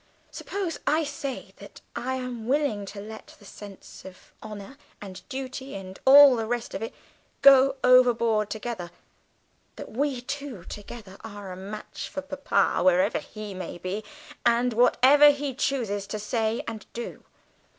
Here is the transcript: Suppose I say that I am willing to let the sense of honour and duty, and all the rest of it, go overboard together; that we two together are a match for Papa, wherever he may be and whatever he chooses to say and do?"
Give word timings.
Suppose 0.31 0.79
I 0.87 1.03
say 1.03 1.53
that 1.57 1.79
I 1.95 2.15
am 2.15 2.47
willing 2.47 2.87
to 2.87 2.99
let 2.99 3.35
the 3.37 3.45
sense 3.45 4.03
of 4.03 4.33
honour 4.41 4.79
and 4.99 5.21
duty, 5.29 5.75
and 5.75 5.99
all 6.07 6.35
the 6.35 6.47
rest 6.47 6.73
of 6.73 6.81
it, 6.81 6.91
go 7.43 7.75
overboard 7.83 8.49
together; 8.49 8.89
that 9.75 9.91
we 9.91 10.19
two 10.21 10.63
together 10.63 11.17
are 11.23 11.51
a 11.51 11.55
match 11.55 12.09
for 12.09 12.23
Papa, 12.23 12.81
wherever 12.83 13.19
he 13.19 13.53
may 13.53 13.77
be 13.77 14.03
and 14.43 14.73
whatever 14.73 15.29
he 15.29 15.53
chooses 15.53 16.07
to 16.07 16.17
say 16.17 16.63
and 16.67 16.87
do?" 16.93 17.23